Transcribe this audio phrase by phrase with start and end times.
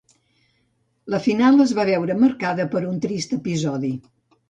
[1.15, 3.97] La final es va veure marcada per un trist episodi.